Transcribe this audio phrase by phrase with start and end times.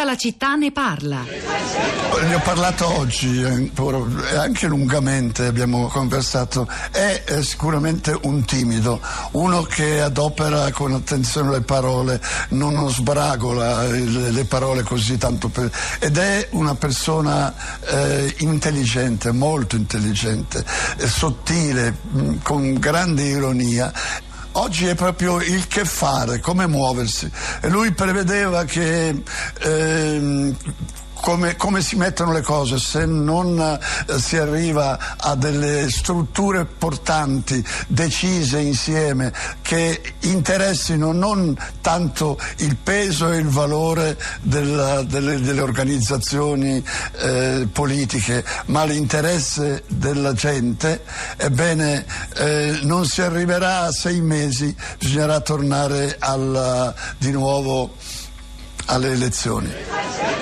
[0.00, 1.26] Tutta la città ne parla.
[2.22, 3.70] Ne ho parlato oggi eh,
[4.32, 6.66] e anche lungamente abbiamo conversato.
[6.90, 8.98] È, sicuramente un timido,
[9.32, 12.18] uno che adopera con attenzione le parole,
[12.50, 17.52] non sbragola le, le parole così tanto per, ed è una persona
[17.84, 20.64] eh, intelligente, molto intelligente,
[20.96, 23.92] eh, sottile, mh, con grande ironia
[24.52, 27.30] Oggi è proprio il che fare, come muoversi.
[27.60, 29.22] E lui prevedeva che
[29.60, 30.56] ehm,
[31.20, 37.64] come, come, si mettono le cose, se non eh, si arriva a delle strutture portanti,
[37.86, 46.82] decise insieme, che interessino non tanto il peso e il valore della, delle, delle, organizzazioni
[47.18, 51.04] eh, politiche, ma l'interesse della gente,
[51.36, 52.04] ebbene
[52.36, 57.94] eh, non si arriverà a sei mesi, bisognerà tornare alla, di nuovo
[58.86, 60.39] alle elezioni.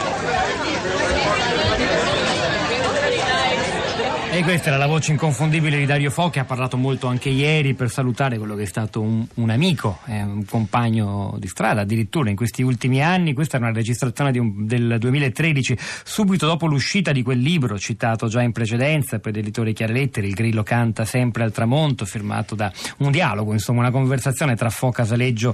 [4.39, 7.75] E questa era la voce inconfondibile di Dario Fo che ha parlato molto anche ieri
[7.75, 12.31] per salutare quello che è stato un, un amico, eh, un compagno di strada addirittura
[12.31, 13.33] in questi ultimi anni.
[13.35, 18.41] Questa è una registrazione un, del 2013, subito dopo l'uscita di quel libro citato già
[18.41, 23.53] in precedenza, poi dell'editore Chiarletteri, Il Grillo canta sempre al tramonto, firmato da un dialogo,
[23.53, 25.53] insomma una conversazione tra Fo Casaleggio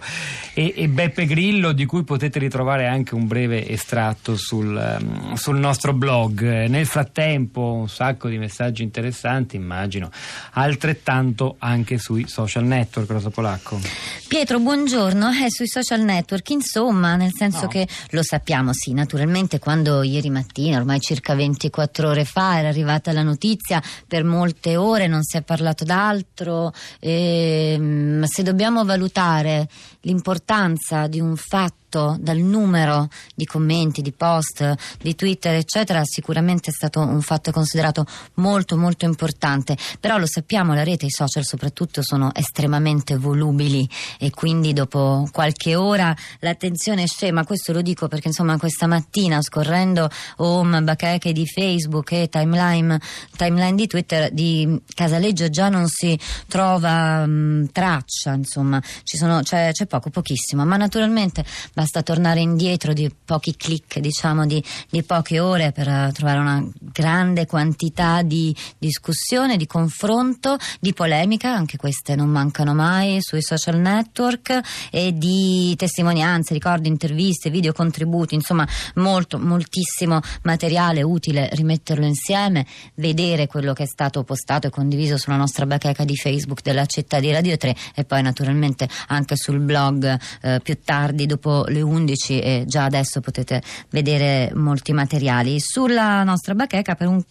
[0.52, 5.58] e, e Beppe Grillo di cui potete ritrovare anche un breve estratto sul, um, sul
[5.58, 6.66] nostro blog.
[6.66, 10.10] Nel frattempo un sacco di messaggi messaggi interessanti, immagino,
[10.54, 13.80] altrettanto anche sui social network, Rosa Polacco.
[14.26, 17.68] Pietro, buongiorno, è sui social network, insomma, nel senso no.
[17.68, 23.12] che lo sappiamo, sì, naturalmente quando ieri mattina, ormai circa 24 ore fa, era arrivata
[23.12, 29.68] la notizia, per molte ore non si è parlato d'altro, ehm, se dobbiamo valutare
[30.00, 36.70] l'importanza di un fatto fatto dal numero di commenti, di post, di Twitter, eccetera, sicuramente
[36.70, 39.76] è stato un fatto considerato molto molto importante.
[40.00, 43.88] Però lo sappiamo, la rete, i social soprattutto sono estremamente volubili
[44.18, 47.44] e quindi dopo qualche ora l'attenzione scema.
[47.44, 50.08] Questo lo dico perché insomma questa mattina scorrendo
[50.38, 53.00] home, bacheche di Facebook e timeline,
[53.36, 59.86] timeline di Twitter di Casaleggio già non si trova mh, traccia, insomma, sono, c'è, c'è
[59.86, 65.72] poco, pochissimo, ma naturalmente basta tornare indietro di pochi clic, diciamo di, di poche ore
[65.72, 72.28] per uh, trovare una grande quantità di discussione, di confronto, di polemica, anche queste non
[72.28, 80.20] mancano mai sui social network e di testimonianze, ricordi, interviste, video contributi, insomma molto, moltissimo
[80.42, 86.04] materiale utile rimetterlo insieme, vedere quello che è stato postato e condiviso sulla nostra bacheca
[86.04, 90.78] di Facebook della città di Radio 3 e poi naturalmente anche sul blog eh, più
[90.84, 95.60] tardi dopo le 11 e già adesso potete vedere molti materiali.
[95.60, 97.22] Sulla nostra bacheca per un,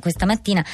[0.00, 0.64] questa mattina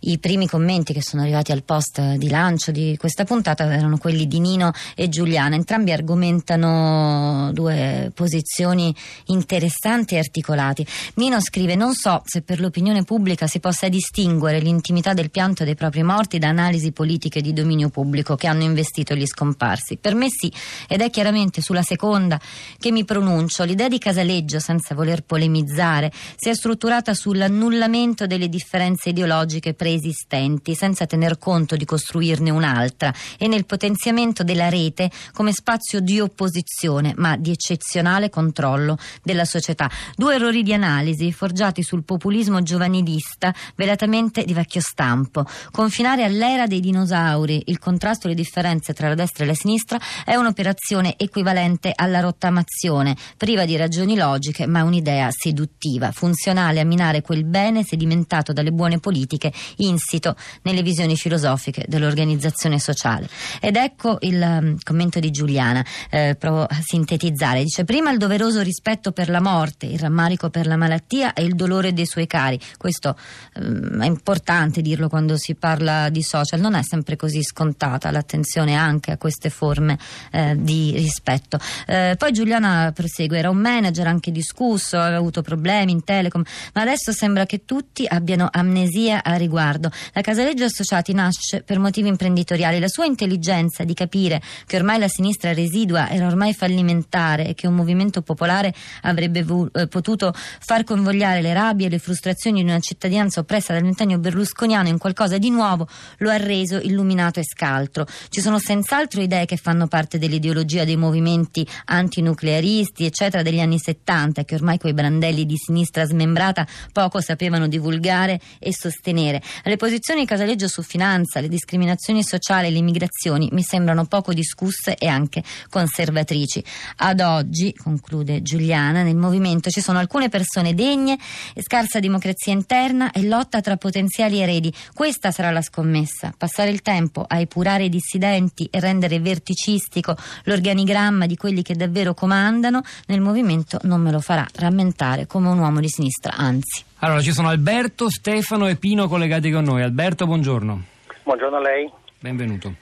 [0.00, 4.26] i primi commenti che sono arrivati al post di lancio di questa puntata erano quelli
[4.26, 5.54] di Nino e Giuliana.
[5.54, 8.94] Entrambi argomentano due posizioni
[9.26, 10.86] interessanti e articolati.
[11.14, 15.74] Nino scrive: Non so se per l'opinione pubblica si possa distinguere l'intimità del pianto dei
[15.74, 19.98] propri morti da analisi politiche di dominio pubblico che hanno investito gli scomparsi.
[19.98, 20.52] Per me sì,
[20.88, 22.40] ed è chiaramente sulla seconda
[22.78, 23.64] che mi pronuncio.
[23.64, 31.06] L'idea di Casaleggio, senza voler polemizzare, si è strutturata sull'annullamento delle differenze ideologiche preesistenti, senza
[31.06, 37.36] tener conto di costruirne un'altra, e nel potenziamento della rete come spazio di opposizione, ma
[37.36, 39.90] di eccezionale controllo della società.
[40.16, 45.44] Due errori di analisi forgiati sul populismo giovanilista, velatamente di vecchio stampo.
[45.70, 50.00] Confinare all'era dei dinosauri il contrasto e le differenze tra la destra e la sinistra
[50.24, 52.20] è un'operazione equivalente alla
[52.52, 58.70] rottamazione, priva di ragioni logiche, ma un'idea seduttiva, funzionale a minare quel bene sedimentato dalle
[58.70, 63.28] buone politiche insito nelle visioni filosofiche dell'organizzazione sociale.
[63.60, 67.62] Ed ecco il um, commento di Giuliana, eh, provo a sintetizzare.
[67.62, 71.54] Dice prima il doveroso rispetto per la morte, il rammarico per la malattia e il
[71.54, 72.60] dolore dei suoi cari.
[72.76, 73.16] Questo
[73.54, 78.74] um, è importante dirlo quando si parla di social, non è sempre così scontata l'attenzione
[78.74, 79.98] anche a queste forme
[80.30, 81.58] eh, di rispetto.
[81.86, 86.42] Eh, poi Giuliana prosegue, era un manager anche discusso, aveva avuto problemi in telecom,
[86.74, 89.92] ma adesso sembra che tutti abbiano amnesia a riguardo.
[90.12, 95.06] La Casaleggio Associati nasce per motivi imprenditoriali, la sua intelligenza di capire che ormai la
[95.06, 100.82] sinistra residua era ormai fallimentare e che un movimento popolare avrebbe vu- eh, potuto far
[100.82, 105.38] convogliare le rabbie e le frustrazioni di una cittadinanza oppressa dal ventennio berlusconiano in qualcosa
[105.38, 105.86] di nuovo,
[106.18, 108.04] lo ha reso illuminato e scaltro.
[108.28, 113.78] Ci sono senz'altro idee che fanno parte dell'ideologia dei movimenti anti nuclearisti, eccetera, degli anni
[113.78, 119.42] 70, che ormai quei brandelli di sinistra smembrata poco sapevano divulgare e sostenere.
[119.64, 124.32] Le posizioni di Casaleggio su finanza, le discriminazioni sociali e le immigrazioni mi sembrano poco
[124.32, 126.64] discusse e anche conservatrici.
[126.96, 131.18] Ad oggi, conclude Giuliana, nel movimento ci sono alcune persone degne,
[131.60, 134.72] scarsa democrazia interna e lotta tra potenziali eredi.
[134.94, 136.32] Questa sarà la scommessa.
[136.36, 142.14] Passare il tempo a epurare i dissidenti e rendere verticistico l'organigramma di quelli che davvero
[142.22, 146.84] comandano nel movimento non me lo farà rammentare come un uomo di sinistra, anzi.
[147.00, 149.82] Allora ci sono Alberto, Stefano e Pino collegati con noi.
[149.82, 150.82] Alberto, buongiorno.
[151.24, 151.90] Buongiorno a lei.
[152.20, 152.74] Benvenuto.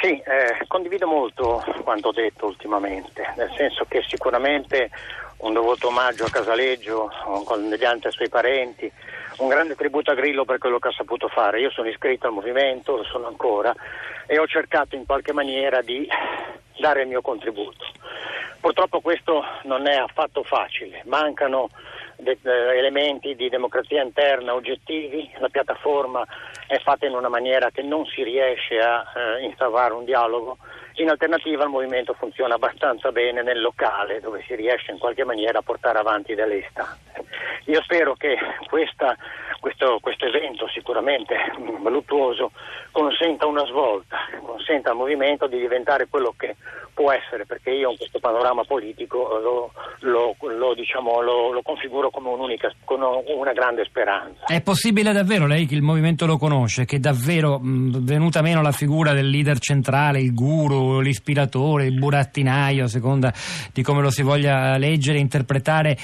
[0.00, 4.88] Sì, eh, condivido molto quanto detto ultimamente, nel senso che sicuramente
[5.38, 7.10] un dovuto omaggio a Casaleggio,
[7.68, 8.88] mediante ai suoi parenti,
[9.38, 11.60] un grande tributo a Grillo per quello che ha saputo fare.
[11.60, 13.74] Io sono iscritto al movimento, lo sono ancora,
[14.26, 16.06] e ho cercato in qualche maniera di
[16.78, 17.84] dare il mio contributo.
[18.60, 21.70] Purtroppo questo non è affatto facile, mancano
[22.16, 26.26] de- elementi di democrazia interna oggettivi, la piattaforma
[26.66, 30.58] è fatta in una maniera che non si riesce a eh, instaurare un dialogo,
[30.94, 35.60] in alternativa il movimento funziona abbastanza bene nel locale dove si riesce in qualche maniera
[35.60, 37.24] a portare avanti delle istanze.
[37.66, 38.36] Io spero che
[38.68, 39.16] questa,
[40.00, 41.36] questo, evento sicuramente
[41.80, 42.52] voluttuoso
[42.90, 46.56] consenta una svolta, consenta al movimento di diventare quello che
[46.94, 49.70] può essere, perché io in questo panorama politico lo,
[50.00, 54.46] lo, lo, diciamo, lo configuro come un'unica, con una grande speranza.
[54.46, 58.72] È possibile davvero, lei che il movimento lo conosce, che davvero mh, venuta meno la
[58.72, 63.32] figura del leader centrale, il guru, l'ispiratore, il burattinaio, a seconda
[63.72, 65.96] di come lo si voglia leggere interpretare,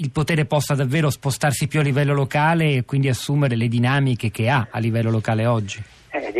[0.00, 4.48] il potere possa davvero spostarsi più a livello locale e quindi assumere le dinamiche che
[4.48, 5.82] ha a livello locale oggi?
[6.12, 6.32] Eh,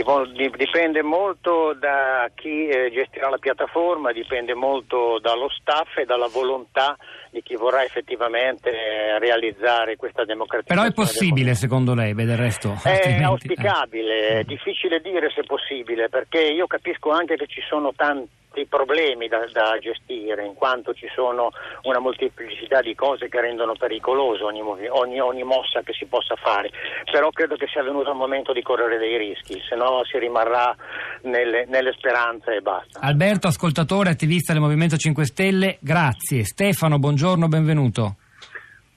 [0.56, 6.96] dipende molto da chi eh, gestirà la piattaforma, dipende molto dallo staff e dalla volontà
[7.30, 10.74] di chi vorrà effettivamente eh, realizzare questa democrazia.
[10.74, 12.74] Però è possibile secondo lei, beh del resto?
[12.82, 13.24] È altrimenti...
[13.24, 18.39] auspicabile, è difficile dire se è possibile, perché io capisco anche che ci sono tanti
[18.52, 21.50] dei problemi da, da, gestire, in quanto ci sono
[21.82, 26.70] una molteplicità di cose che rendono pericoloso ogni, ogni, ogni, mossa che si possa fare.
[27.10, 30.74] Però credo che sia venuto il momento di correre dei rischi, se no si rimarrà
[31.22, 33.00] nelle, nelle speranze e basta.
[33.00, 36.44] Alberto, ascoltatore, attivista del Movimento 5 Stelle, grazie.
[36.44, 38.16] Stefano, buongiorno, benvenuto.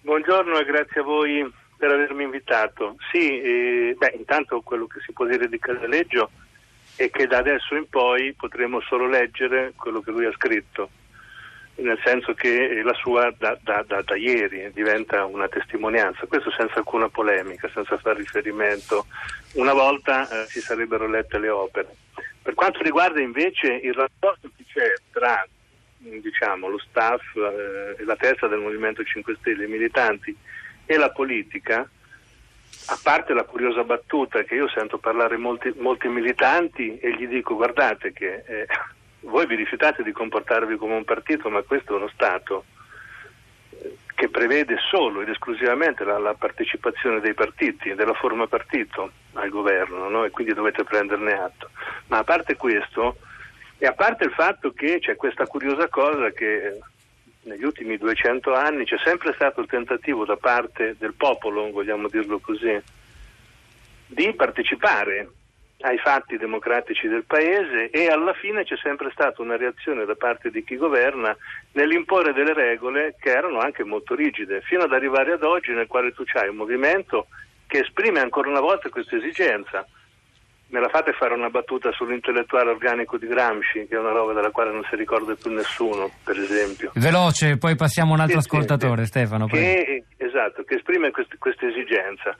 [0.01, 2.95] Buongiorno e grazie a voi per avermi invitato.
[3.11, 6.29] Sì, eh, beh, intanto quello che si può dire di Casaleggio
[7.03, 10.89] e che da adesso in poi potremo solo leggere quello che lui ha scritto,
[11.75, 16.75] nel senso che la sua da, da, da, da ieri diventa una testimonianza, questo senza
[16.75, 19.07] alcuna polemica, senza fare riferimento.
[19.53, 21.93] Una volta eh, si sarebbero lette le opere.
[22.41, 25.45] Per quanto riguarda invece il rapporto che c'è tra
[25.97, 30.35] diciamo, lo staff eh, e la testa del Movimento 5 Stelle, i militanti
[30.85, 31.89] e la politica,
[32.87, 37.55] a parte la curiosa battuta che io sento parlare molti, molti militanti e gli dico
[37.55, 38.67] guardate che eh,
[39.21, 42.65] voi vi rifiutate di comportarvi come un partito, ma questo è uno Stato
[43.69, 49.49] eh, che prevede solo ed esclusivamente la, la, partecipazione dei partiti, della forma partito al
[49.49, 50.25] governo no?
[50.25, 51.69] e quindi dovete prenderne atto.
[52.07, 53.17] Ma a parte questo,
[53.77, 56.79] e a parte il fatto che c'è questa curiosa cosa che
[57.43, 62.39] negli ultimi 200 anni c'è sempre stato il tentativo da parte del popolo, vogliamo dirlo
[62.39, 62.81] così,
[64.07, 65.29] di partecipare
[65.81, 70.49] ai fatti democratici del paese e alla fine c'è sempre stata una reazione da parte
[70.49, 71.35] di chi governa
[71.73, 76.13] nell'imporre delle regole che erano anche molto rigide, fino ad arrivare ad oggi nel quale
[76.13, 77.27] tu hai un movimento
[77.67, 79.85] che esprime ancora una volta questa esigenza
[80.67, 84.49] Me la fate fare una battuta sull'intellettuale organico di Gramsci, che è una roba della
[84.49, 86.91] quale non si ricorda più nessuno, per esempio.
[86.95, 89.45] Veloce, poi passiamo a un altro sì, ascoltatore, sì, Stefano.
[89.45, 92.35] Che, esatto, che esprime questa esigenza.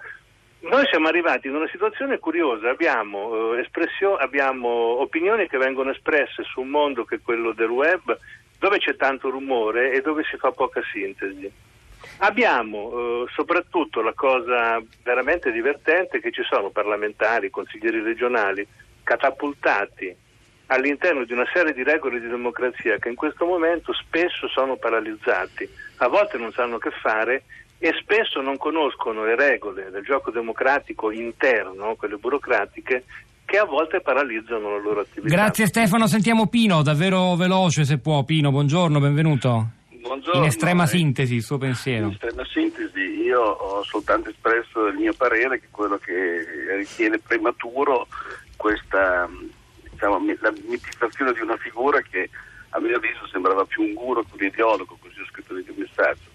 [0.61, 3.67] Noi siamo arrivati in una situazione curiosa, abbiamo, eh,
[4.19, 4.69] abbiamo
[5.01, 8.17] opinioni che vengono espresse su un mondo che è quello del web,
[8.59, 11.51] dove c'è tanto rumore e dove si fa poca sintesi.
[12.23, 18.65] Abbiamo eh, soprattutto la cosa veramente divertente che ci sono parlamentari, consiglieri regionali
[19.03, 20.15] catapultati
[20.67, 25.67] all'interno di una serie di regole di democrazia che in questo momento spesso sono paralizzati,
[25.97, 27.43] a volte non sanno che fare
[27.77, 33.03] e spesso non conoscono le regole del gioco democratico interno, quelle burocratiche,
[33.43, 35.35] che a volte paralizzano la loro attività.
[35.35, 38.23] Grazie Stefano, sentiamo Pino, davvero veloce se può.
[38.23, 39.81] Pino, buongiorno, benvenuto.
[40.03, 40.41] Buongiorno.
[40.41, 42.07] In estrema sintesi, il suo pensiero.
[42.07, 46.45] In estrema sintesi, io ho soltanto espresso il mio parere, che quello che
[46.77, 48.07] ritiene prematuro
[48.57, 49.29] questa
[49.89, 52.29] diciamo, la mitizzazione di una figura che
[52.69, 55.75] a mio avviso sembrava più un guru che un ideologo, così ho scritto nel mio
[55.77, 56.31] messaggio.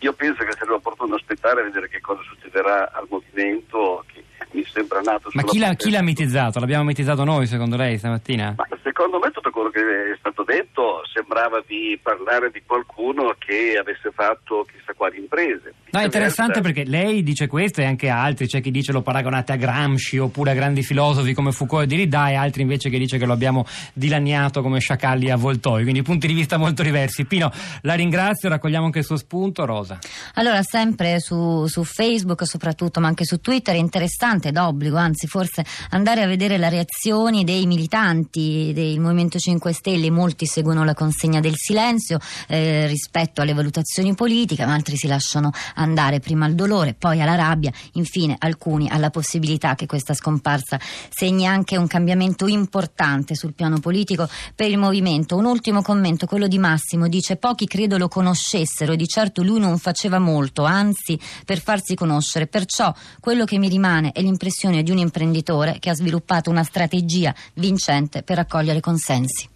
[0.00, 4.64] Io penso che sarebbe opportuno aspettare e vedere che cosa succederà al movimento che mi
[4.64, 6.58] sembra nato Ma chi l'ha, chi l'ha mitizzato?
[6.58, 8.54] L'abbiamo mitizzato noi secondo lei stamattina?
[8.56, 8.66] Ma
[9.00, 14.10] secondo me tutto quello che è stato detto sembrava di parlare di qualcuno che avesse
[14.10, 15.72] fatto chissà quali imprese.
[15.92, 19.52] No, è interessante perché lei dice questo e anche altri, c'è chi dice lo paragonate
[19.52, 23.18] a Gramsci oppure a grandi filosofi come Foucault e Derrida e altri invece che dice
[23.18, 27.24] che lo abbiamo dilaniato come sciacalli a avvoltoi, quindi punti di vista molto diversi.
[27.24, 27.50] Pino,
[27.82, 29.98] la ringrazio, raccogliamo anche il suo spunto, Rosa.
[30.34, 35.64] Allora, sempre su, su Facebook soprattutto, ma anche su Twitter, è interessante, d'obbligo, anzi forse
[35.90, 41.40] andare a vedere le reazioni dei militanti del Movimento 5 Stelle, molti seguono la consegna
[41.40, 45.50] del silenzio eh, rispetto alle valutazioni politiche, ma altri si lasciano
[45.80, 51.46] andare prima al dolore, poi alla rabbia, infine alcuni alla possibilità che questa scomparsa segni
[51.46, 55.36] anche un cambiamento importante sul piano politico per il movimento.
[55.36, 59.58] Un ultimo commento, quello di Massimo, dice pochi credo lo conoscessero e di certo lui
[59.58, 64.90] non faceva molto, anzi per farsi conoscere, perciò quello che mi rimane è l'impressione di
[64.90, 69.48] un imprenditore che ha sviluppato una strategia vincente per raccogliere consensi.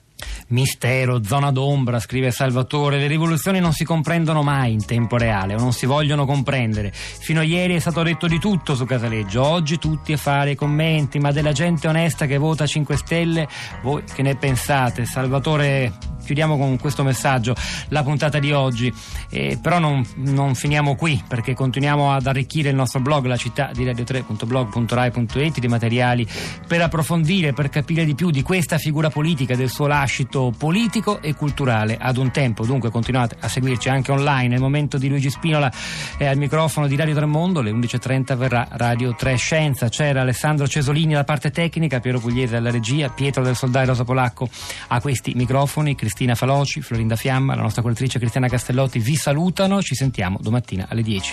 [0.49, 5.59] Mistero, zona d'ombra, scrive Salvatore, le rivoluzioni non si comprendono mai in tempo reale o
[5.59, 6.93] non si vogliono comprendere.
[6.93, 10.55] Fino a ieri è stato detto di tutto su Casaleggio, oggi tutti a fare i
[10.57, 13.49] commenti, ma della gente onesta che vota 5 Stelle,
[13.83, 15.05] voi che ne pensate?
[15.05, 17.55] Salvatore chiudiamo con questo messaggio
[17.89, 18.93] la puntata di oggi,
[19.31, 23.71] eh, però non, non, finiamo qui perché continuiamo ad arricchire il nostro blog, la città
[23.73, 26.27] di radio3.blog.rai.it di materiali
[26.67, 31.35] per approfondire, per capire di più di questa figura politica, del suo lascito politico e
[31.35, 32.65] culturale ad un tempo.
[32.65, 34.49] Dunque continuate a seguirci anche online.
[34.49, 35.71] Nel momento di Luigi Spinola
[36.17, 39.89] è al microfono di Radio Tremondo, alle 11.30 verrà Radio 3 Scienza.
[39.89, 44.49] C'era Alessandro Cesolini alla parte tecnica, Piero Pugliese alla regia, Pietro del Soldai Rosa Polacco
[44.89, 45.95] a questi microfoni.
[46.15, 51.03] Cristina Faloci, Florinda Fiamma, la nostra curatrice Cristiana Castellotti vi salutano, ci sentiamo domattina alle
[51.03, 51.33] 10.